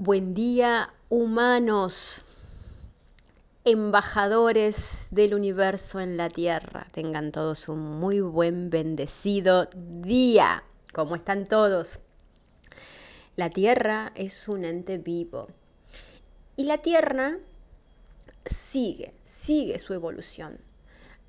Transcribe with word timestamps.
Buen 0.00 0.32
día, 0.32 0.92
humanos, 1.08 2.24
embajadores 3.64 5.08
del 5.10 5.34
universo 5.34 5.98
en 5.98 6.16
la 6.16 6.28
Tierra. 6.30 6.86
Tengan 6.92 7.32
todos 7.32 7.68
un 7.68 7.98
muy 7.98 8.20
buen, 8.20 8.70
bendecido 8.70 9.68
día. 9.74 10.62
¿Cómo 10.94 11.16
están 11.16 11.48
todos? 11.48 11.98
La 13.34 13.50
Tierra 13.50 14.12
es 14.14 14.48
un 14.48 14.64
ente 14.64 14.98
vivo. 14.98 15.48
Y 16.54 16.62
la 16.62 16.78
Tierra 16.78 17.38
sigue, 18.46 19.12
sigue 19.24 19.80
su 19.80 19.94
evolución. 19.94 20.60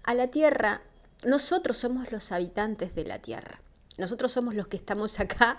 A 0.04 0.14
la 0.14 0.28
Tierra, 0.28 0.84
nosotros 1.26 1.76
somos 1.76 2.12
los 2.12 2.32
habitantes 2.32 2.94
de 2.94 3.06
la 3.06 3.18
Tierra. 3.18 3.62
Nosotros 3.98 4.32
somos 4.32 4.54
los 4.54 4.68
que 4.68 4.78
estamos 4.78 5.20
acá 5.20 5.58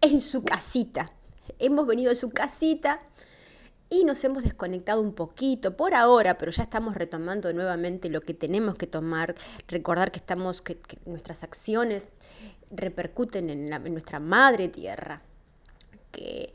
en 0.00 0.20
su 0.20 0.42
casita, 0.42 1.12
hemos 1.58 1.86
venido 1.86 2.12
a 2.12 2.14
su 2.14 2.30
casita 2.30 3.00
y 3.88 4.04
nos 4.04 4.22
hemos 4.24 4.42
desconectado 4.42 5.00
un 5.00 5.14
poquito 5.14 5.76
por 5.76 5.94
ahora, 5.94 6.38
pero 6.38 6.50
ya 6.50 6.64
estamos 6.64 6.94
retomando 6.94 7.52
nuevamente 7.52 8.08
lo 8.08 8.20
que 8.20 8.34
tenemos 8.34 8.74
que 8.74 8.86
tomar, 8.86 9.34
recordar 9.68 10.10
que 10.10 10.18
estamos, 10.18 10.60
que, 10.60 10.78
nuestras 11.04 11.44
acciones 11.44 12.08
repercuten 12.70 13.48
en, 13.50 13.70
nuestra 13.92 14.18
madre 14.18 14.68
tierra, 14.68 15.22
que, 16.10 16.52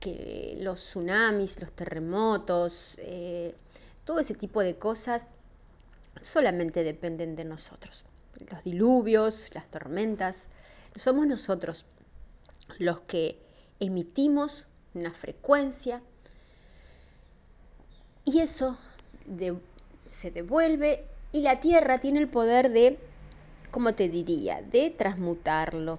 que, 0.00 0.56
los 0.60 0.80
tsunamis, 0.80 1.60
los 1.60 1.72
terremotos, 1.72 2.96
eh, 2.98 3.54
todo 4.04 4.20
ese 4.20 4.34
tipo 4.34 4.60
de 4.62 4.76
cosas 4.76 5.26
solamente 6.22 6.82
dependen 6.82 7.36
de 7.36 7.44
nosotros. 7.44 8.06
Los 8.50 8.64
diluvios, 8.64 9.50
las 9.54 9.68
tormentas, 9.68 10.48
somos 10.94 11.26
nosotros 11.26 11.84
los 12.78 13.00
que 13.02 13.45
emitimos 13.80 14.66
una 14.94 15.12
frecuencia 15.12 16.02
y 18.24 18.40
eso 18.40 18.78
se 20.06 20.30
devuelve 20.30 21.04
y 21.32 21.40
la 21.40 21.60
Tierra 21.60 21.98
tiene 21.98 22.18
el 22.20 22.28
poder 22.28 22.70
de, 22.70 22.98
como 23.70 23.94
te 23.94 24.08
diría?, 24.08 24.62
de 24.62 24.90
transmutarlo, 24.90 25.98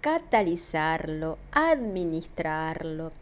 catalizarlo, 0.00 1.38
administrarlo. 1.52 3.12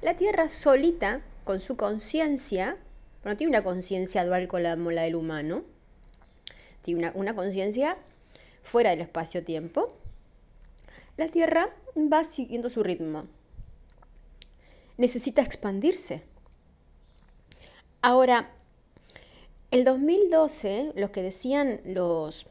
La 0.00 0.16
Tierra 0.16 0.48
solita, 0.48 1.22
con 1.44 1.60
su 1.60 1.76
conciencia, 1.76 2.78
no 3.24 3.36
tiene 3.36 3.50
una 3.50 3.64
conciencia 3.64 4.24
dual 4.24 4.48
con 4.48 4.62
la, 4.62 4.76
mola 4.76 5.02
del 5.02 5.14
humano, 5.14 5.64
tiene 6.82 7.00
una, 7.00 7.12
una 7.14 7.34
conciencia 7.34 7.96
fuera 8.62 8.90
del 8.90 9.00
espacio-tiempo, 9.00 9.94
la 11.16 11.28
Tierra 11.28 11.68
va 11.96 12.24
siguiendo 12.24 12.70
su 12.70 12.82
ritmo. 12.82 13.24
Necesita 14.96 15.42
expandirse. 15.42 16.22
Ahora, 18.02 18.50
el 19.70 19.84
2012, 19.84 20.92
lo 20.94 21.10
que 21.10 21.22
decían 21.22 21.80
los, 21.84 22.46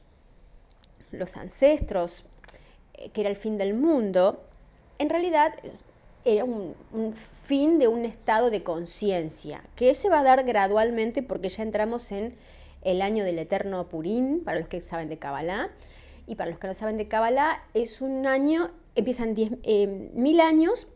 los 1.11 1.37
ancestros, 1.37 2.25
eh, 2.95 3.09
que 3.09 3.21
era 3.21 3.29
el 3.29 3.35
fin 3.35 3.57
del 3.57 3.73
mundo, 3.73 4.43
en 4.97 5.09
realidad 5.09 5.53
era 6.25 6.43
un, 6.43 6.75
un, 6.91 7.13
fin 7.13 7.79
de 7.79 7.87
un 7.87 8.05
estado 8.05 8.49
de 8.49 8.63
conciencia, 8.63 9.63
que 9.75 9.93
se 9.93 10.09
va 10.09 10.19
a 10.19 10.23
dar 10.23 10.43
gradualmente 10.43 11.21
porque 11.21 11.49
ya 11.49 11.63
entramos 11.63 12.11
en 12.11 12.35
el 12.81 13.01
año 13.01 13.23
del 13.23 13.39
eterno 13.39 13.87
Purín, 13.89 14.41
para 14.43 14.59
los 14.59 14.67
que 14.67 14.81
saben 14.81 15.09
de 15.09 15.17
Kabbalah, 15.17 15.69
y 16.27 16.35
para 16.35 16.49
los 16.51 16.59
que 16.59 16.67
no 16.67 16.73
saben 16.73 16.97
de 16.97 17.07
Kabbalah, 17.07 17.63
es 17.73 18.01
un 18.01 18.25
año, 18.27 18.71
empiezan 18.95 19.35
eh, 19.37 20.11
mil 20.13 20.39
años, 20.39 20.87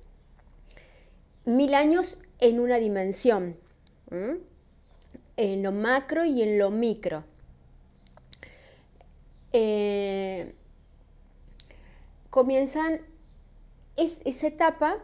mil 1.45 1.73
años 1.73 2.19
en 2.39 2.59
una 2.59 2.77
dimensión, 2.77 3.57
en 5.37 5.63
lo 5.63 5.71
macro 5.71 6.25
y 6.25 6.41
en 6.43 6.57
lo 6.57 6.71
micro. 6.71 7.23
Eh, 9.53 10.53
comienzan, 12.29 13.01
es, 13.95 14.19
esa 14.25 14.47
etapa 14.47 14.97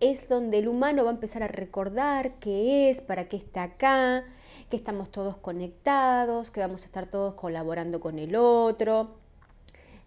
es 0.00 0.28
donde 0.28 0.58
el 0.58 0.68
humano 0.68 1.04
va 1.04 1.10
a 1.10 1.14
empezar 1.14 1.42
a 1.42 1.48
recordar 1.48 2.38
qué 2.38 2.88
es, 2.90 3.00
para 3.00 3.28
qué 3.28 3.36
está 3.36 3.64
acá, 3.64 4.24
que 4.68 4.76
estamos 4.76 5.10
todos 5.10 5.36
conectados, 5.36 6.50
que 6.50 6.60
vamos 6.60 6.82
a 6.82 6.86
estar 6.86 7.06
todos 7.06 7.34
colaborando 7.34 8.00
con 8.00 8.18
el 8.18 8.36
otro, 8.36 9.16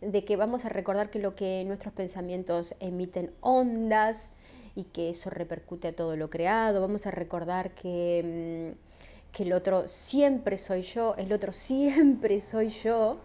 de 0.01 0.23
que 0.23 0.35
vamos 0.35 0.66
a 0.66 0.69
recordar 0.69 1.09
que 1.09 1.19
lo 1.19 1.34
que 1.34 1.63
nuestros 1.66 1.94
pensamientos 1.94 2.75
emiten 2.79 3.34
ondas 3.41 4.31
y 4.75 4.84
que 4.84 5.09
eso 5.09 5.29
repercute 5.29 5.90
a 5.90 5.96
todo 5.96 6.16
lo 6.16 6.29
creado, 6.29 6.81
vamos 6.81 7.07
a 7.07 7.12
recordar 7.12 7.73
que, 7.73 8.75
mm, 8.75 9.34
que 9.35 9.44
el 9.44 9.53
otro 9.53 9.88
siempre 9.88 10.57
soy 10.57 10.81
yo, 10.84 11.16
el 11.17 11.34
otro 11.34 11.51
siempre 11.51 12.40
soy 12.40 12.69
yo, 12.69 13.17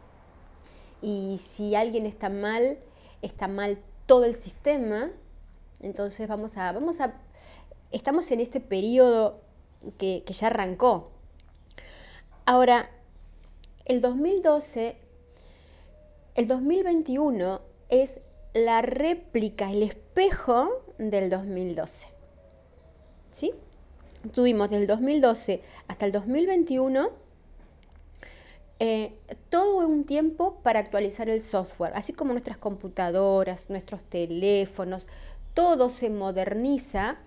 y 1.03 1.37
si 1.39 1.75
alguien 1.75 2.07
está 2.07 2.31
mal, 2.31 2.79
está 3.21 3.49
mal 3.49 3.79
todo 4.07 4.25
el 4.25 4.35
sistema, 4.35 5.11
entonces 5.81 6.29
vamos 6.29 6.57
a, 6.57 6.73
vamos 6.73 7.01
a, 7.01 7.15
estamos 7.91 8.31
en 8.31 8.41
este 8.41 8.61
periodo 8.61 9.41
que, 9.99 10.23
que 10.25 10.33
ya 10.33 10.47
arrancó, 10.47 11.11
Ahora, 12.45 12.91
el 13.85 14.01
2012, 14.01 14.97
el 16.35 16.47
2021 16.49 17.61
es 17.89 18.21
la 18.53 18.83
réplica, 18.83 19.71
el 19.71 19.85
espejo 19.85 20.83
del 20.99 21.31
2012. 21.31 22.09
¿Sí? 23.31 23.53
Tuvimos 24.35 24.71
del 24.71 24.87
2012 24.87 25.63
hasta 25.87 26.07
el 26.07 26.13
2021 26.13 27.11
eh, 28.81 29.13
todo 29.49 29.87
un 29.87 30.05
tiempo 30.05 30.59
para 30.65 30.81
actualizar 30.81 31.29
el 31.29 31.41
software, 31.41 31.93
así 31.95 32.13
como 32.13 32.33
nuestras 32.33 32.59
computadoras, 32.59 33.71
nuestros 33.71 34.03
teléfonos, 34.03 35.07
todo 35.55 35.89
se 35.89 36.11
moderniza, 36.11 37.19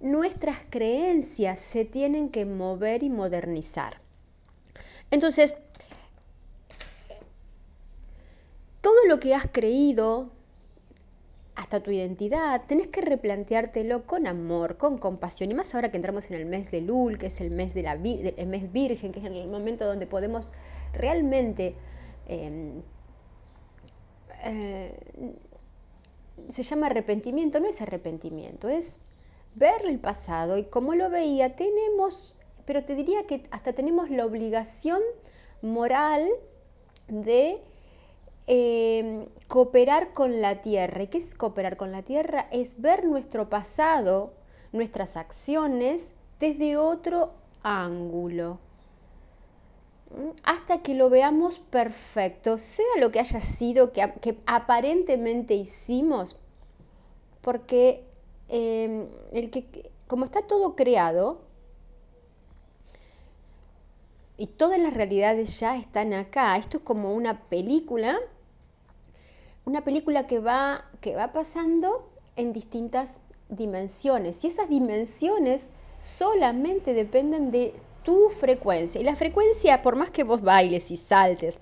nuestras 0.00 0.58
creencias 0.68 1.60
se 1.60 1.84
tienen 1.84 2.28
que 2.28 2.44
mover 2.44 3.04
y 3.04 3.10
modernizar. 3.10 4.04
Entonces, 5.10 5.56
todo 8.80 8.94
lo 9.08 9.18
que 9.18 9.34
has 9.34 9.46
creído, 9.50 10.30
hasta 11.54 11.80
tu 11.80 11.90
identidad, 11.90 12.62
tenés 12.66 12.88
que 12.88 13.00
replanteártelo 13.00 14.06
con 14.06 14.26
amor, 14.26 14.76
con 14.76 14.98
compasión. 14.98 15.50
Y 15.50 15.54
más 15.54 15.74
ahora 15.74 15.90
que 15.90 15.96
entramos 15.96 16.30
en 16.30 16.36
el 16.36 16.46
mes 16.46 16.70
de 16.70 16.82
Lul, 16.82 17.18
que 17.18 17.26
es 17.26 17.40
el 17.40 17.50
mes, 17.50 17.74
de 17.74 17.82
la, 17.82 17.92
el 17.92 18.46
mes 18.46 18.72
virgen, 18.72 19.12
que 19.12 19.20
es 19.20 19.26
el 19.26 19.48
momento 19.48 19.86
donde 19.86 20.06
podemos 20.06 20.48
realmente... 20.92 21.74
Em, 22.28 22.82
eh, 24.44 24.94
se 26.48 26.62
llama 26.62 26.86
arrepentimiento, 26.86 27.60
no 27.60 27.68
es 27.68 27.80
arrepentimiento, 27.80 28.68
es 28.68 29.00
ver 29.54 29.86
el 29.86 29.98
pasado 29.98 30.58
y 30.58 30.64
como 30.64 30.94
lo 30.94 31.10
veía, 31.10 31.56
tenemos 31.56 32.36
pero 32.66 32.84
te 32.84 32.94
diría 32.94 33.26
que 33.26 33.44
hasta 33.50 33.72
tenemos 33.72 34.10
la 34.10 34.26
obligación 34.26 35.00
moral 35.62 36.28
de 37.08 37.62
eh, 38.48 39.28
cooperar 39.46 40.12
con 40.12 40.40
la 40.42 40.60
tierra. 40.60 41.04
¿Y 41.04 41.06
qué 41.06 41.18
es 41.18 41.34
cooperar 41.34 41.76
con 41.76 41.92
la 41.92 42.02
tierra? 42.02 42.48
Es 42.50 42.80
ver 42.80 43.06
nuestro 43.06 43.48
pasado, 43.48 44.34
nuestras 44.72 45.16
acciones 45.16 46.14
desde 46.40 46.76
otro 46.76 47.32
ángulo. 47.62 48.58
Hasta 50.44 50.82
que 50.82 50.94
lo 50.94 51.08
veamos 51.08 51.58
perfecto, 51.58 52.58
sea 52.58 52.86
lo 53.00 53.10
que 53.10 53.20
haya 53.20 53.40
sido, 53.40 53.92
que, 53.92 54.38
aparentemente 54.46 55.54
hicimos, 55.54 56.36
porque 57.42 58.04
eh, 58.48 59.08
el 59.32 59.50
que, 59.50 59.90
como 60.06 60.24
está 60.24 60.42
todo 60.42 60.76
creado, 60.76 61.45
y 64.38 64.46
todas 64.48 64.78
las 64.78 64.94
realidades 64.94 65.60
ya 65.60 65.76
están 65.76 66.12
acá. 66.12 66.56
Esto 66.56 66.78
es 66.78 66.82
como 66.82 67.14
una 67.14 67.48
película, 67.48 68.18
una 69.64 69.82
película 69.82 70.26
que 70.26 70.40
va, 70.40 70.84
que 71.00 71.16
va 71.16 71.32
pasando 71.32 72.10
en 72.36 72.52
distintas 72.52 73.20
dimensiones. 73.48 74.44
Y 74.44 74.48
esas 74.48 74.68
dimensiones 74.68 75.70
solamente 75.98 76.92
dependen 76.92 77.50
de 77.50 77.74
tu 78.02 78.28
frecuencia. 78.28 79.00
Y 79.00 79.04
la 79.04 79.16
frecuencia, 79.16 79.82
por 79.82 79.96
más 79.96 80.10
que 80.10 80.24
vos 80.24 80.42
bailes 80.42 80.90
y 80.90 80.96
saltes 80.96 81.60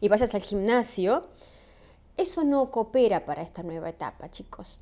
y 0.00 0.08
vayas 0.08 0.34
al 0.34 0.42
gimnasio, 0.42 1.26
eso 2.16 2.44
no 2.44 2.70
coopera 2.70 3.24
para 3.24 3.42
esta 3.42 3.62
nueva 3.62 3.88
etapa, 3.88 4.30
chicos. 4.30 4.78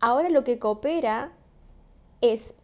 Ahora 0.00 0.28
lo 0.28 0.42
que 0.42 0.58
coopera 0.58 1.32
es 2.20 2.56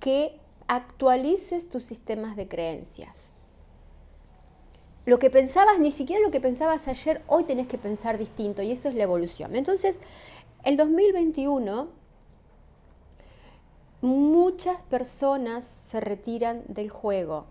que 0.00 0.40
actualices 0.68 1.68
tus 1.68 1.82
sistemas 1.82 2.36
de 2.36 2.46
creencias. 2.46 3.32
lo 5.06 5.18
que 5.18 5.30
pensabas, 5.30 5.78
ni 5.78 5.90
siquiera 5.90 6.20
lo 6.20 6.30
que 6.30 6.38
pensabas 6.38 6.86
ayer, 6.86 7.22
hoy 7.28 7.44
tenés 7.44 7.66
que 7.66 7.78
pensar 7.78 8.18
distinto 8.18 8.60
y 8.60 8.72
eso 8.72 8.90
es 8.90 8.94
la 8.94 9.04
evolución. 9.04 9.56
Entonces, 9.56 10.02
el 10.64 10.76
2021, 10.76 11.88
muchas 14.02 14.82
personas 14.82 15.64
se 15.64 16.00
retiran 16.00 16.62
del 16.68 16.90
juego. 16.90 17.46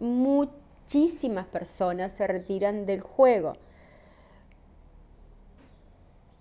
Muchísimas 0.00 1.46
personas 1.46 2.12
se 2.12 2.26
retiran 2.26 2.84
del 2.84 3.00
juego. 3.00 3.56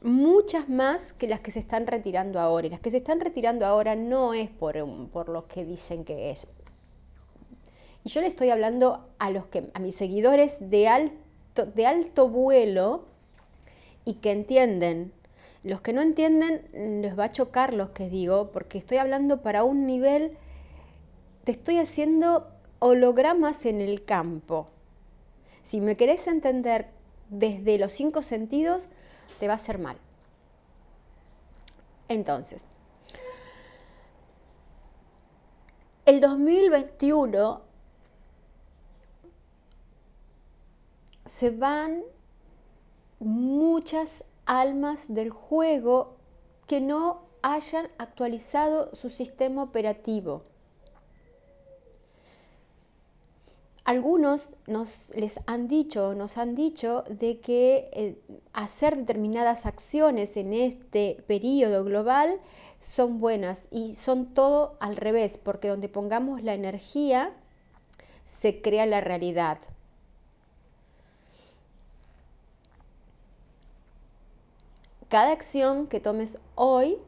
Muchas 0.02 0.70
más 0.70 1.14
que 1.14 1.28
las 1.28 1.42
que 1.42 1.52
se 1.52 1.60
están 1.60 1.88
retirando 1.88 2.40
ahora. 2.40 2.68
Y 2.68 2.70
las 2.70 2.80
que 2.80 2.92
se 2.92 2.98
están 2.98 3.20
retirando 3.20 3.66
ahora 3.66 3.96
no 3.96 4.34
es 4.34 4.50
por, 4.50 4.76
por 5.10 5.30
lo 5.30 5.48
que 5.48 5.66
dicen 5.66 6.06
que 6.06 6.30
es 6.32 6.48
y 8.04 8.10
yo 8.10 8.22
le 8.22 8.28
estoy 8.28 8.50
hablando 8.50 9.06
a, 9.20 9.30
los 9.30 9.48
que, 9.48 9.70
a 9.74 9.80
mis 9.80 9.96
seguidores 9.96 10.70
de 10.70 10.88
alto, 10.88 11.66
de 11.66 11.86
alto 11.86 12.30
vuelo 12.30 13.06
y 14.06 14.16
que 14.16 14.32
entienden. 14.32 15.12
Los 15.64 15.82
que 15.82 15.92
no 15.92 16.02
entienden 16.02 17.02
les 17.02 17.20
va 17.20 17.26
a 17.26 17.32
chocar 17.32 17.74
los 17.74 17.90
que 17.90 18.10
digo, 18.10 18.52
porque 18.52 18.78
estoy 18.78 18.98
hablando 18.98 19.42
para 19.42 19.64
un 19.64 19.86
nivel, 19.86 20.38
te 21.44 21.52
estoy 21.52 21.78
haciendo 21.78 22.48
hologramas 22.80 23.66
en 23.66 23.82
el 23.82 24.06
campo. 24.06 24.68
Si 25.62 25.82
me 25.82 25.98
querés 25.98 26.28
entender 26.28 26.88
desde 27.30 27.78
los 27.78 27.92
cinco 27.92 28.22
sentidos, 28.22 28.88
te 29.40 29.48
va 29.48 29.54
a 29.54 29.56
hacer 29.56 29.80
mal. 29.80 29.98
Entonces, 32.08 32.68
el 36.06 36.22
2021 36.22 37.62
se 41.26 41.52
van 41.52 42.04
muchas 43.20 44.26
almas 44.46 45.14
del 45.14 45.30
juego 45.30 46.18
que 46.66 46.82
no 46.82 47.28
hayan 47.44 47.88
actualizado 48.00 48.94
su 48.96 49.10
sistema 49.10 49.62
operativo. 49.64 50.44
Algunos 53.90 54.52
nos 54.68 55.12
les 55.16 55.40
han 55.48 55.68
dicho, 55.68 56.14
nos 56.14 56.38
han 56.38 56.54
dicho 56.54 57.04
de 57.10 57.40
que 57.40 57.90
eh, 57.94 58.22
hacer 58.54 58.96
determinadas 58.96 59.66
acciones 59.66 60.38
en 60.38 60.54
este 60.54 61.24
periodo 61.26 61.84
global 61.84 62.40
son 62.78 63.20
buenas 63.20 63.68
y 63.72 63.96
son 63.96 64.28
todo 64.36 64.78
al 64.80 64.96
revés, 64.96 65.40
porque 65.40 65.70
donde 65.70 65.90
pongamos 65.90 66.44
la 66.44 66.54
energía 66.54 67.34
se 68.24 68.62
crea 68.62 68.86
la 68.86 69.02
realidad. 69.02 69.58
Cada 75.08 75.32
acción 75.32 75.88
que 75.88 76.00
tomes 76.00 76.38
hoy 76.54 77.00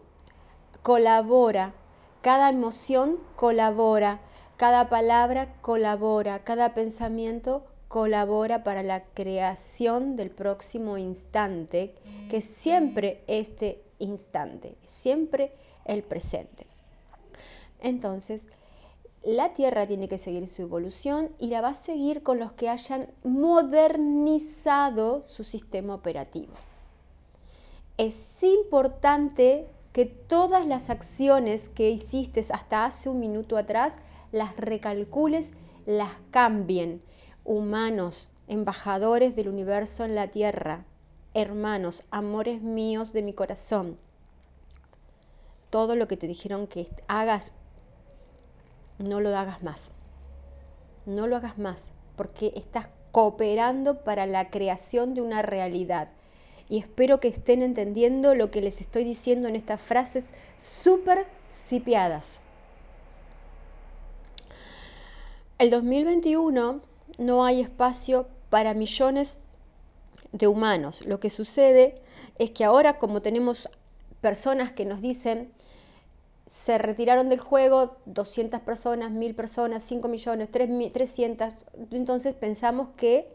colabora, 0.81 1.75
cada 2.24 2.50
emoción 2.50 3.19
colabora, 3.36 4.19
cada 4.62 4.90
palabra 4.90 5.56
colabora, 5.62 6.44
cada 6.44 6.75
pensamiento 6.75 7.66
colabora 7.88 8.63
para 8.63 8.84
la 8.84 9.04
creación 9.04 10.16
del 10.16 10.30
próximo 10.30 11.00
instante, 11.00 11.96
que 12.30 12.38
es 12.38 12.46
siempre 12.46 13.24
este 13.25 13.81
instante, 13.98 14.78
siempre 14.84 15.52
el 15.84 16.04
presente. 16.04 16.68
Entonces, 17.80 18.50
la 19.24 19.52
Tierra 19.52 19.88
tiene 19.88 20.08
que 20.08 20.19
seguir 20.19 20.46
su 20.46 20.62
evolución 20.62 21.31
y 21.40 21.48
la 21.48 21.62
va 21.62 21.69
a 21.69 21.74
seguir 21.74 22.22
con 22.22 22.38
los 22.38 22.52
que 22.52 22.69
hayan 22.69 23.08
modernizado 23.24 25.24
su 25.25 25.44
sistema 25.44 25.96
operativo 25.96 26.54
es 28.02 28.44
importante 28.44 29.68
que 29.93 30.05
todas 30.05 30.65
las 30.65 30.89
acciones 30.89 31.69
que 31.69 31.89
hiciste 31.89 32.41
hasta 32.53 32.85
hace 32.85 33.09
un 33.09 33.19
minuto 33.19 33.57
atrás 33.57 33.99
las 34.31 34.55
recalcules, 34.55 35.53
las 35.85 36.11
cambien. 36.31 37.01
Humanos, 37.43 38.27
embajadores 38.47 39.35
del 39.35 39.49
universo 39.49 40.05
en 40.05 40.15
la 40.15 40.29
tierra, 40.29 40.85
hermanos, 41.33 42.03
amores 42.11 42.61
míos 42.61 43.13
de 43.13 43.23
mi 43.23 43.33
corazón. 43.33 43.97
Todo 45.69 45.95
lo 45.95 46.07
que 46.07 46.17
te 46.17 46.27
dijeron 46.27 46.67
que 46.67 46.88
hagas, 47.07 47.53
no 48.97 49.19
lo 49.19 49.35
hagas 49.35 49.63
más. 49.63 49.91
No 51.05 51.27
lo 51.27 51.35
hagas 51.35 51.57
más, 51.57 51.91
porque 52.15 52.53
estás 52.55 52.88
cooperando 53.11 54.03
para 54.03 54.25
la 54.27 54.49
creación 54.49 55.15
de 55.15 55.21
una 55.21 55.41
realidad 55.41 56.09
y 56.71 56.77
espero 56.77 57.19
que 57.19 57.27
estén 57.27 57.63
entendiendo 57.63 58.33
lo 58.33 58.50
que 58.50 58.62
les 58.62 58.79
estoy 58.79 59.03
diciendo 59.03 59.50
en 59.50 59.57
estas 59.57 59.81
frases 59.81 60.33
súper 60.56 61.27
sipiadas. 61.50 62.39
El 65.59 65.69
2021 65.69 66.79
no 67.18 67.44
hay 67.44 67.59
espacio 67.59 68.29
para 68.50 68.73
millones 68.73 69.41
de 70.31 70.47
humanos. 70.47 71.06
Lo 71.06 71.19
que 71.19 71.29
sucede 71.29 71.95
es 72.39 72.51
que 72.51 72.63
ahora 72.63 72.97
como 73.00 73.21
tenemos 73.21 73.69
personas 74.21 74.71
que 74.71 74.85
nos 74.85 75.01
dicen 75.01 75.51
se 76.45 76.77
retiraron 76.77 77.27
del 77.27 77.41
juego 77.41 77.97
200 78.06 78.62
personas, 78.62 79.12
1000 79.12 79.35
personas, 79.35 79.83
5 79.83 80.07
millones, 80.07 80.50
300, 80.50 81.53
entonces 81.91 82.33
pensamos 82.33 82.89
que 82.95 83.27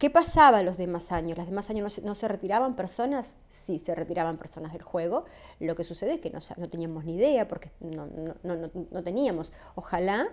¿Qué 0.00 0.08
pasaba 0.08 0.62
los 0.62 0.78
demás 0.78 1.12
años? 1.12 1.36
¿Los 1.36 1.46
demás 1.46 1.68
años 1.68 2.00
no 2.02 2.14
se, 2.14 2.26
retiraban 2.26 2.74
personas? 2.74 3.34
Sí, 3.48 3.78
se 3.78 3.94
retiraban 3.94 4.38
personas 4.38 4.72
del 4.72 4.80
juego. 4.80 5.26
Lo 5.58 5.74
que 5.74 5.84
sucede 5.84 6.14
es 6.14 6.20
que 6.20 6.30
no, 6.30 6.68
teníamos 6.70 7.04
ni 7.04 7.16
idea 7.16 7.46
porque 7.46 7.70
no, 7.80 9.02
teníamos. 9.02 9.52
Ojalá 9.74 10.26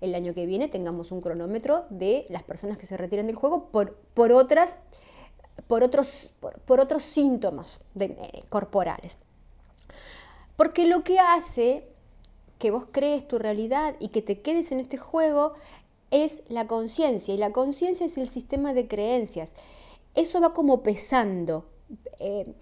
el 0.00 0.16
año 0.16 0.34
que 0.34 0.44
viene 0.44 0.66
tengamos 0.66 1.12
un 1.12 1.20
cronómetro 1.20 1.86
de 1.88 2.26
las 2.30 2.42
personas 2.42 2.78
que 2.78 2.86
se 2.86 2.96
retiran 2.96 3.28
del 3.28 3.36
juego 3.36 3.68
por, 3.68 3.94
por, 3.94 4.32
otras, 4.32 4.78
por, 5.68 5.84
otros, 5.84 6.32
por, 6.64 6.80
otros 6.80 7.04
síntomas 7.04 7.80
eh, 8.00 8.42
corporales. 8.48 9.18
Porque 10.56 10.84
lo 10.84 11.04
que 11.04 11.20
hace 11.20 11.86
que 12.58 12.72
vos 12.72 12.88
crees 12.90 13.28
tu 13.28 13.38
realidad 13.38 13.94
y 14.00 14.08
que 14.08 14.20
te 14.20 14.40
quedes 14.40 14.72
en 14.72 14.80
este 14.80 14.96
juego 14.96 15.54
es 16.12 16.42
la 16.48 16.68
conciencia 16.68 17.34
y 17.34 17.38
la 17.38 17.50
conciencia 17.50 18.06
es 18.06 18.16
el 18.18 18.28
sistema 18.28 18.74
de 18.74 18.86
creencias. 18.86 19.54
Eso 20.14 20.40
va 20.40 20.52
como 20.52 20.82
pesando. 20.82 21.64
Eh, 22.20 22.54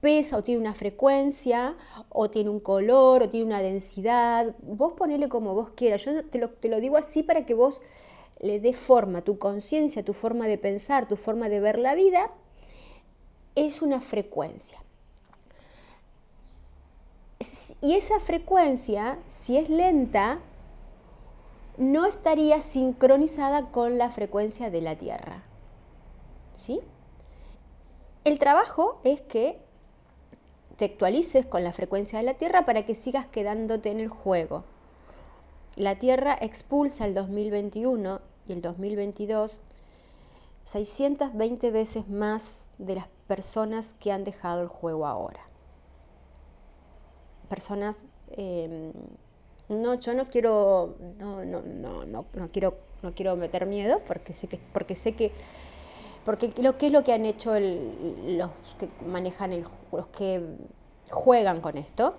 pesa 0.00 0.36
o 0.36 0.42
tiene 0.42 0.60
una 0.60 0.74
frecuencia, 0.74 1.76
o 2.08 2.28
tiene 2.28 2.50
un 2.50 2.58
color, 2.58 3.22
o 3.22 3.28
tiene 3.28 3.46
una 3.46 3.62
densidad. 3.62 4.54
Vos 4.60 4.94
ponele 4.94 5.28
como 5.28 5.54
vos 5.54 5.70
quieras. 5.70 6.04
Yo 6.04 6.24
te 6.26 6.38
lo, 6.38 6.50
te 6.50 6.68
lo 6.68 6.80
digo 6.80 6.96
así 6.96 7.22
para 7.22 7.46
que 7.46 7.54
vos 7.54 7.80
le 8.40 8.58
des 8.58 8.76
forma, 8.76 9.22
tu 9.22 9.38
conciencia, 9.38 10.04
tu 10.04 10.12
forma 10.12 10.48
de 10.48 10.58
pensar, 10.58 11.06
tu 11.06 11.16
forma 11.16 11.48
de 11.48 11.60
ver 11.60 11.78
la 11.78 11.94
vida, 11.94 12.32
es 13.54 13.80
una 13.80 14.00
frecuencia. 14.00 14.82
Y 17.80 17.94
esa 17.94 18.18
frecuencia, 18.18 19.18
si 19.28 19.56
es 19.56 19.68
lenta, 19.68 20.40
no 21.76 22.06
estaría 22.06 22.60
sincronizada 22.60 23.70
con 23.70 23.98
la 23.98 24.10
frecuencia 24.10 24.70
de 24.70 24.82
la 24.82 24.96
Tierra. 24.96 25.42
¿Sí? 26.54 26.80
El 28.24 28.38
trabajo 28.38 29.00
es 29.04 29.20
que 29.20 29.60
te 30.76 30.84
actualices 30.84 31.46
con 31.46 31.64
la 31.64 31.72
frecuencia 31.72 32.18
de 32.18 32.24
la 32.24 32.34
Tierra 32.34 32.66
para 32.66 32.84
que 32.84 32.94
sigas 32.94 33.26
quedándote 33.26 33.90
en 33.90 34.00
el 34.00 34.08
juego. 34.08 34.64
La 35.76 35.98
Tierra 35.98 36.36
expulsa 36.40 37.06
el 37.06 37.14
2021 37.14 38.20
y 38.46 38.52
el 38.52 38.62
2022 38.62 39.60
620 40.64 41.70
veces 41.70 42.08
más 42.08 42.70
de 42.78 42.96
las 42.96 43.08
personas 43.26 43.94
que 43.94 44.12
han 44.12 44.24
dejado 44.24 44.62
el 44.62 44.68
juego 44.68 45.06
ahora. 45.06 45.40
Personas 47.48 48.04
em, 48.30 48.92
no, 49.72 49.94
yo 49.94 50.14
no 50.14 50.28
quiero, 50.28 50.96
no, 51.18 51.44
no, 51.44 51.62
no, 51.62 52.26
no, 52.32 52.48
quiero, 52.52 52.78
no 53.02 53.14
quiero 53.14 53.36
meter 53.36 53.66
miedo 53.66 54.00
porque 54.06 54.32
sé 54.32 54.46
que, 54.48 54.58
porque 54.72 54.94
sé 54.94 55.14
que, 55.14 55.32
porque 56.24 56.52
lo 56.58 56.78
que 56.78 56.86
es 56.86 56.92
lo 56.92 57.02
que 57.02 57.12
han 57.12 57.26
hecho 57.26 57.58
los 57.58 58.50
que 58.78 58.88
manejan 59.06 59.52
el, 59.52 59.64
los 59.90 60.06
que 60.08 60.42
juegan 61.10 61.60
con 61.60 61.76
esto, 61.76 62.14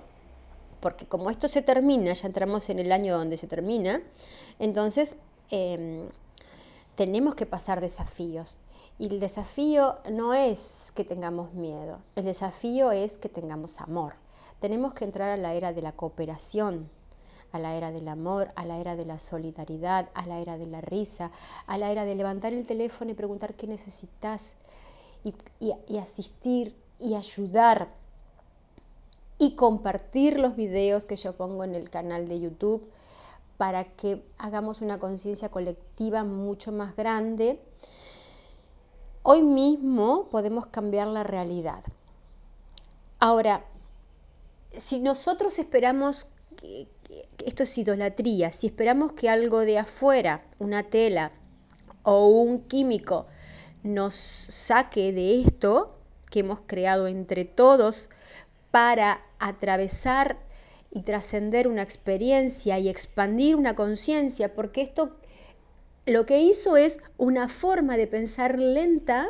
porque 0.79 1.05
como 1.05 1.29
esto 1.29 1.47
se 1.47 1.61
termina, 1.61 2.13
ya 2.13 2.27
entramos 2.27 2.69
en 2.69 2.79
el 2.79 2.91
año 2.91 3.17
donde 3.17 3.37
se 3.37 3.47
termina, 3.47 4.01
entonces 4.59 5.15
em, 5.49 6.09
tenemos 6.95 7.35
que 7.35 7.45
pasar 7.45 7.81
desafíos. 7.81 8.59
Y 8.99 9.07
el 9.07 9.19
desafío 9.19 9.97
no 10.11 10.33
es 10.33 10.91
que 10.95 11.03
tengamos 11.03 11.53
miedo, 11.53 11.99
el 12.15 12.25
desafío 12.25 12.91
es 12.91 13.17
que 13.17 13.29
tengamos 13.29 13.79
amor. 13.79 14.15
Tenemos 14.59 14.93
que 14.93 15.03
entrar 15.03 15.29
a 15.29 15.37
la 15.37 15.53
era 15.53 15.73
de 15.73 15.81
la 15.81 15.93
cooperación, 15.93 16.89
a 17.53 17.59
la 17.59 17.75
era 17.75 17.91
del 17.91 18.07
amor, 18.07 18.51
a 18.55 18.65
la 18.65 18.79
era 18.79 18.95
de 18.95 19.05
la 19.05 19.19
solidaridad, 19.19 20.09
a 20.15 20.25
la 20.25 20.39
era 20.39 20.57
de 20.57 20.65
la 20.65 20.81
risa, 20.81 21.31
a 21.67 21.77
la 21.77 21.91
era 21.91 22.03
de 22.03 22.15
levantar 22.15 22.51
el 22.51 22.65
teléfono 22.65 23.11
y 23.11 23.13
preguntar 23.13 23.53
qué 23.53 23.67
necesitas 23.67 24.55
y, 25.23 25.97
asistir 25.99 26.75
y 26.99 27.13
ayudar 27.13 27.89
y 29.37 29.55
compartir 29.55 30.39
los 30.39 30.55
videos 30.55 31.05
que 31.05 31.15
yo 31.15 31.33
pongo 31.33 31.63
en 31.63 31.75
el 31.75 31.91
canal 31.91 32.27
de 32.27 32.39
YouTube 32.39 32.89
para 33.57 33.83
que 33.83 34.25
hagamos 34.39 34.81
una 34.81 34.97
conciencia 34.97 35.49
colectiva 35.49 36.23
mucho 36.23 36.71
más 36.71 36.95
grande. 36.95 37.61
Hoy 39.21 39.43
mismo 39.43 40.25
podemos 40.31 40.65
cambiar 40.65 41.07
la 41.07 41.23
realidad. 41.23 41.83
Ahora, 43.19 43.63
si 44.75 44.99
nosotros 44.99 45.59
esperamos, 45.59 46.27
esto 47.45 47.63
es 47.63 47.77
idolatría, 47.77 48.51
si 48.51 48.67
esperamos 48.67 49.13
que 49.13 49.29
algo 49.29 49.61
de 49.61 49.77
afuera, 49.77 50.43
una 50.59 50.83
tela 50.83 51.31
o 52.03 52.27
un 52.27 52.61
químico, 52.61 53.27
nos 53.83 54.15
saque 54.15 55.11
de 55.11 55.41
esto 55.41 55.97
que 56.29 56.39
hemos 56.39 56.61
creado 56.65 57.07
entre 57.07 57.45
todos 57.45 58.09
para 58.71 59.21
atravesar 59.39 60.37
y 60.89 61.01
trascender 61.01 61.67
una 61.67 61.81
experiencia 61.81 62.79
y 62.79 62.89
expandir 62.89 63.55
una 63.55 63.75
conciencia, 63.75 64.53
porque 64.53 64.81
esto 64.81 65.17
lo 66.05 66.25
que 66.25 66.39
hizo 66.39 66.77
es 66.77 66.99
una 67.17 67.49
forma 67.49 67.97
de 67.97 68.07
pensar 68.07 68.59
lenta, 68.59 69.27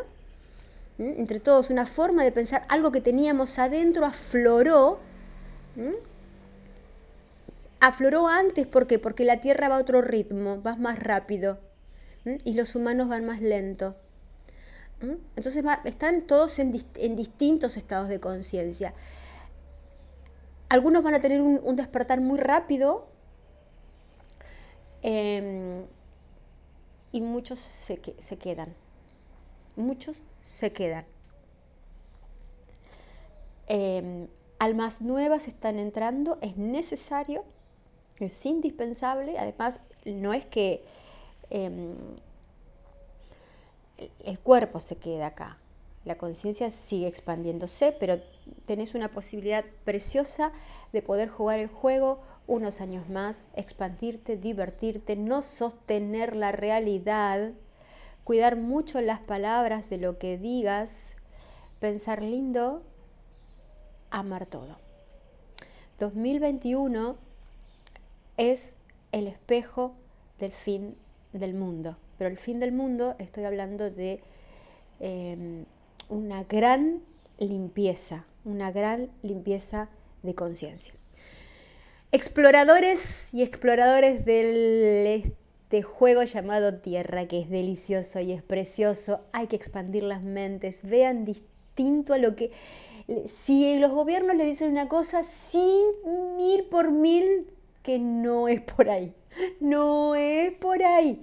entre 0.97 1.39
todos, 1.39 1.69
una 1.69 1.85
forma 1.85 2.23
de 2.23 2.31
pensar, 2.31 2.65
algo 2.69 2.91
que 2.91 3.01
teníamos 3.01 3.59
adentro 3.59 4.05
afloró, 4.05 4.99
afloró 7.87 8.27
antes, 8.27 8.65
¿por 8.65 8.87
qué? 8.87 8.97
Porque 8.97 9.25
la 9.25 9.41
Tierra 9.41 9.67
va 9.67 9.75
a 9.75 9.81
otro 9.81 10.01
ritmo, 10.01 10.61
va 10.61 10.75
más 10.77 10.99
rápido, 10.99 11.59
y 12.45 12.53
los 12.53 12.75
humanos 12.75 13.09
van 13.09 13.25
más 13.25 13.41
lento. 13.41 13.97
Entonces 15.35 15.65
están 15.83 16.21
todos 16.21 16.59
en, 16.59 16.71
distintos 16.71 17.75
estados 17.75 18.07
de 18.07 18.21
conciencia. 18.21 18.93
Algunos 20.69 21.03
van 21.03 21.15
a 21.15 21.19
tener 21.19 21.41
un, 21.41 21.75
despertar 21.75 22.21
muy 22.21 22.39
rápido 22.39 23.09
em, 25.01 25.85
y 27.11 27.19
muchos 27.19 27.59
se, 27.59 27.99
se 28.17 28.37
quedan. 28.37 28.73
Muchos 29.75 30.23
se 30.41 30.71
quedan. 30.71 31.05
Em, 33.67 34.29
almas 34.59 35.01
nuevas 35.01 35.49
están 35.49 35.79
entrando, 35.79 36.37
es 36.41 36.55
necesario, 36.55 37.43
es 38.19 38.45
indispensable, 38.45 39.37
además 39.37 39.81
no 40.05 40.33
es 40.33 40.45
que 40.45 40.83
em, 41.49 41.95
el 44.23 44.39
cuerpo 44.39 44.79
se 44.79 44.97
queda 44.97 45.27
acá. 45.27 45.57
La 46.05 46.17
conciencia 46.17 46.69
sigue 46.69 47.07
expandiéndose, 47.07 47.93
pero 47.93 48.21
tenés 48.65 48.93
una 48.93 49.09
posibilidad 49.09 49.63
preciosa 49.85 50.51
de 50.91 51.01
poder 51.01 51.29
jugar 51.29 51.59
el 51.59 51.69
juego 51.69 52.19
unos 52.45 52.81
años 52.81 53.07
más, 53.09 53.47
expandirte, 53.55 54.35
divertirte, 54.35 55.15
no 55.15 55.41
sostener 55.41 56.35
la 56.35 56.51
realidad, 56.51 57.53
cuidar 58.25 58.57
mucho 58.57 58.99
las 58.99 59.19
palabras 59.19 59.89
de 59.89 59.97
lo 59.97 60.17
que 60.17 60.37
digas, 60.37 61.15
pensar 61.79 62.21
lindo, 62.21 62.83
amar 64.11 64.45
todo. 64.45 64.77
2021 65.99 67.15
es 68.37 68.77
el 69.11 69.27
espejo 69.27 69.95
del 70.39 70.51
fin 70.51 70.95
del 71.33 71.53
mundo. 71.53 71.97
Pero 72.17 72.29
el 72.29 72.37
fin 72.37 72.59
del 72.59 72.71
mundo 72.71 73.15
estoy 73.19 73.43
hablando 73.43 73.89
de 73.89 74.21
em, 74.99 75.65
una 76.09 76.43
gran 76.43 77.01
limpieza, 77.37 78.25
una 78.45 78.71
gran 78.71 79.09
limpieza 79.21 79.89
de 80.21 80.35
conciencia. 80.35 80.93
Exploradores 82.11 83.33
y 83.33 83.41
exploradores 83.41 84.23
de 84.25 85.15
este 85.73 85.81
juego 85.81 86.21
llamado 86.21 86.75
Tierra, 86.75 87.27
que 87.27 87.39
es 87.39 87.49
delicioso 87.49 88.19
y 88.19 88.31
es 88.31 88.43
precioso, 88.43 89.21
hay 89.31 89.47
que 89.47 89.55
expandir 89.55 90.03
las 90.03 90.21
mentes, 90.21 90.83
vean 90.83 91.25
distinto 91.25 92.13
a 92.13 92.19
lo 92.19 92.35
que... 92.35 92.51
Si 93.25 93.79
los 93.79 93.91
gobiernos 93.91 94.35
le 94.35 94.45
dicen 94.45 94.69
una 94.69 94.87
cosa, 94.87 95.23
sin 95.23 95.83
mil 96.37 96.65
por 96.65 96.91
mil 96.91 97.47
que 97.83 97.99
no 97.99 98.47
es 98.47 98.61
por 98.61 98.89
ahí. 98.89 99.13
No 99.59 100.15
es 100.15 100.51
por 100.53 100.81
ahí. 100.83 101.21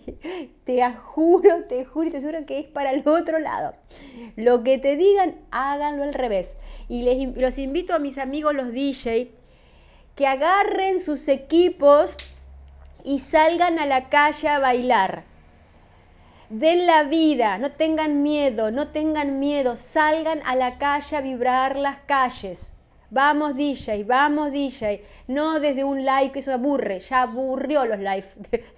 Te 0.64 0.82
juro, 0.94 1.64
te 1.68 1.84
juro 1.84 2.08
y 2.08 2.10
te 2.10 2.20
juro 2.20 2.46
que 2.46 2.60
es 2.60 2.66
para 2.66 2.92
el 2.92 3.06
otro 3.08 3.38
lado. 3.38 3.74
Lo 4.36 4.62
que 4.62 4.78
te 4.78 4.96
digan, 4.96 5.36
háganlo 5.50 6.02
al 6.02 6.14
revés. 6.14 6.56
Y 6.88 7.02
les, 7.02 7.36
los 7.36 7.58
invito 7.58 7.94
a 7.94 7.98
mis 7.98 8.18
amigos 8.18 8.54
los 8.54 8.72
DJ 8.72 9.32
que 10.14 10.26
agarren 10.26 10.98
sus 10.98 11.28
equipos 11.28 12.16
y 13.04 13.20
salgan 13.20 13.78
a 13.78 13.86
la 13.86 14.08
calle 14.08 14.48
a 14.48 14.58
bailar. 14.58 15.24
Den 16.50 16.84
la 16.84 17.04
vida, 17.04 17.58
no 17.58 17.70
tengan 17.70 18.22
miedo, 18.22 18.72
no 18.72 18.88
tengan 18.88 19.38
miedo, 19.38 19.76
salgan 19.76 20.42
a 20.44 20.56
la 20.56 20.78
calle 20.78 21.16
a 21.16 21.20
vibrar 21.20 21.76
las 21.76 22.00
calles. 22.00 22.74
Vamos 23.10 23.56
DJ, 23.56 24.04
vamos 24.04 24.52
DJ. 24.52 25.04
No 25.26 25.58
desde 25.58 25.82
un 25.82 26.04
live 26.04 26.30
que 26.32 26.38
eso 26.38 26.52
aburre, 26.52 27.00
ya 27.00 27.22
aburrió 27.22 27.84
los 27.84 27.98
live. 27.98 28.24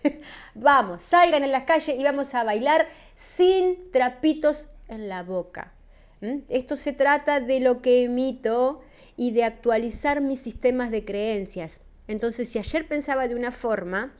vamos, 0.54 1.02
salgan 1.02 1.44
en 1.44 1.52
las 1.52 1.64
calles 1.64 1.96
y 1.98 2.02
vamos 2.02 2.34
a 2.34 2.42
bailar 2.42 2.88
sin 3.14 3.90
trapitos 3.90 4.68
en 4.88 5.08
la 5.10 5.22
boca. 5.22 5.74
¿Mm? 6.22 6.38
Esto 6.48 6.76
se 6.76 6.92
trata 6.92 7.40
de 7.40 7.60
lo 7.60 7.82
que 7.82 8.04
emito 8.04 8.80
y 9.18 9.32
de 9.32 9.44
actualizar 9.44 10.22
mis 10.22 10.40
sistemas 10.40 10.90
de 10.90 11.04
creencias. 11.04 11.82
Entonces, 12.08 12.48
si 12.48 12.58
ayer 12.58 12.88
pensaba 12.88 13.28
de 13.28 13.34
una 13.34 13.52
forma, 13.52 14.14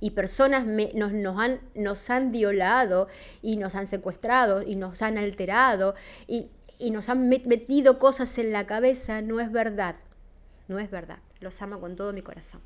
y 0.00 0.10
personas 0.10 0.66
nos, 0.66 1.12
nos, 1.12 1.38
han, 1.38 1.60
nos 1.76 2.10
han 2.10 2.32
violado 2.32 3.06
y 3.40 3.56
nos 3.56 3.76
han 3.76 3.86
secuestrado 3.86 4.60
y 4.60 4.74
nos 4.74 5.00
han 5.00 5.16
alterado 5.16 5.94
y 6.26 6.50
y 6.82 6.90
nos 6.90 7.08
han 7.08 7.28
metido 7.28 7.98
cosas 7.98 8.36
en 8.38 8.52
la 8.52 8.66
cabeza, 8.66 9.22
no 9.22 9.38
es 9.40 9.52
verdad. 9.52 9.96
No 10.68 10.78
es 10.78 10.90
verdad. 10.90 11.20
Los 11.40 11.62
amo 11.62 11.80
con 11.80 11.96
todo 11.96 12.12
mi 12.12 12.22
corazón. 12.22 12.60